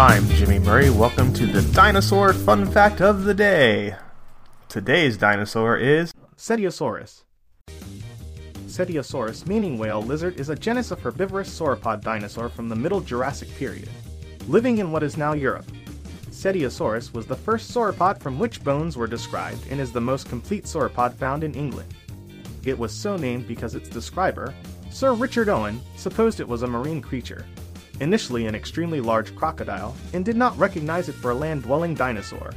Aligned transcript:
I'm 0.00 0.26
Jimmy 0.30 0.58
Murray. 0.58 0.88
Welcome 0.88 1.30
to 1.34 1.44
the 1.44 1.60
Dinosaur 1.74 2.32
Fun 2.32 2.64
Fact 2.64 3.02
of 3.02 3.24
the 3.24 3.34
Day. 3.34 3.96
Today's 4.66 5.18
dinosaur 5.18 5.76
is 5.76 6.14
Cetiosaurus. 6.38 7.24
Cetiosaurus, 8.66 9.46
meaning 9.46 9.76
whale 9.76 10.00
lizard, 10.00 10.40
is 10.40 10.48
a 10.48 10.56
genus 10.56 10.90
of 10.90 11.02
herbivorous 11.02 11.50
sauropod 11.50 12.00
dinosaur 12.00 12.48
from 12.48 12.70
the 12.70 12.74
Middle 12.74 13.02
Jurassic 13.02 13.54
period, 13.56 13.90
living 14.48 14.78
in 14.78 14.90
what 14.90 15.02
is 15.02 15.18
now 15.18 15.34
Europe. 15.34 15.70
Cetiosaurus 16.30 17.12
was 17.12 17.26
the 17.26 17.36
first 17.36 17.70
sauropod 17.70 18.22
from 18.22 18.38
which 18.38 18.64
bones 18.64 18.96
were 18.96 19.06
described 19.06 19.66
and 19.68 19.78
is 19.78 19.92
the 19.92 20.00
most 20.00 20.30
complete 20.30 20.64
sauropod 20.64 21.12
found 21.12 21.44
in 21.44 21.52
England. 21.54 21.94
It 22.64 22.78
was 22.78 22.90
so 22.90 23.18
named 23.18 23.46
because 23.46 23.74
its 23.74 23.90
describer, 23.90 24.54
Sir 24.90 25.12
Richard 25.12 25.50
Owen, 25.50 25.78
supposed 25.96 26.40
it 26.40 26.48
was 26.48 26.62
a 26.62 26.66
marine 26.66 27.02
creature, 27.02 27.44
initially 28.00 28.46
an 28.46 28.54
extremely 28.54 29.00
large 29.00 29.34
crocodile, 29.36 29.94
and 30.12 30.24
did 30.24 30.36
not 30.36 30.58
recognize 30.58 31.08
it 31.08 31.14
for 31.14 31.30
a 31.30 31.34
land 31.34 31.62
dwelling 31.62 31.94
dinosaur. 31.94 32.50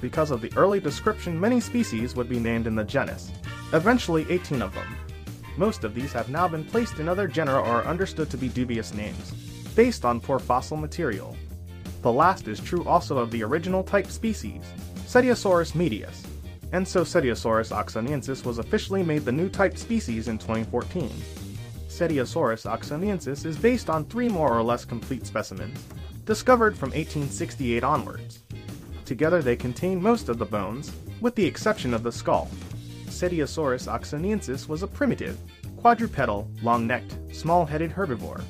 Because 0.00 0.30
of 0.30 0.40
the 0.40 0.52
early 0.56 0.80
description, 0.80 1.38
many 1.38 1.60
species 1.60 2.16
would 2.16 2.28
be 2.28 2.40
named 2.40 2.66
in 2.66 2.74
the 2.74 2.84
genus, 2.84 3.30
eventually 3.72 4.26
18 4.28 4.60
of 4.60 4.74
them. 4.74 4.96
Most 5.56 5.84
of 5.84 5.94
these 5.94 6.12
have 6.12 6.28
now 6.28 6.48
been 6.48 6.64
placed 6.64 6.98
in 6.98 7.08
other 7.08 7.28
genera 7.28 7.60
or 7.60 7.82
are 7.82 7.84
understood 7.84 8.30
to 8.30 8.36
be 8.36 8.48
dubious 8.48 8.94
names, 8.94 9.32
based 9.76 10.04
on 10.04 10.20
poor 10.20 10.38
fossil 10.38 10.76
material. 10.76 11.36
The 12.00 12.12
last 12.12 12.48
is 12.48 12.58
true 12.58 12.84
also 12.84 13.18
of 13.18 13.30
the 13.30 13.44
original 13.44 13.84
type 13.84 14.08
species, 14.08 14.62
Cetiosaurus 15.06 15.74
medius, 15.74 16.22
and 16.72 16.88
so 16.88 17.02
Cetiosaurus 17.02 17.70
oxoniensis 17.70 18.44
was 18.44 18.58
officially 18.58 19.02
made 19.02 19.24
the 19.24 19.32
new 19.32 19.48
type 19.48 19.76
species 19.76 20.28
in 20.28 20.38
2014. 20.38 21.10
Cetiosaurus 21.92 22.64
oxoniensis 22.64 23.44
is 23.44 23.58
based 23.58 23.90
on 23.90 24.06
three 24.06 24.28
more 24.28 24.56
or 24.56 24.62
less 24.62 24.86
complete 24.86 25.26
specimens, 25.26 25.78
discovered 26.24 26.74
from 26.74 26.88
1868 26.90 27.84
onwards. 27.84 28.42
Together 29.04 29.42
they 29.42 29.56
contain 29.56 30.00
most 30.02 30.30
of 30.30 30.38
the 30.38 30.46
bones, 30.46 30.90
with 31.20 31.34
the 31.34 31.44
exception 31.44 31.92
of 31.92 32.02
the 32.02 32.10
skull. 32.10 32.48
Cetiosaurus 33.08 33.88
oxoniensis 33.88 34.68
was 34.68 34.82
a 34.82 34.86
primitive, 34.86 35.38
quadrupedal, 35.76 36.48
long-necked, 36.62 37.18
small-headed 37.30 37.92
herbivore. 37.92 38.42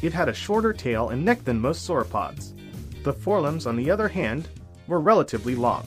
It 0.00 0.14
had 0.14 0.30
a 0.30 0.34
shorter 0.34 0.72
tail 0.72 1.10
and 1.10 1.22
neck 1.22 1.44
than 1.44 1.60
most 1.60 1.86
sauropods. 1.86 2.54
The 3.02 3.12
forelimbs, 3.12 3.66
on 3.66 3.76
the 3.76 3.90
other 3.90 4.08
hand, 4.08 4.48
were 4.86 5.00
relatively 5.00 5.54
long. 5.54 5.86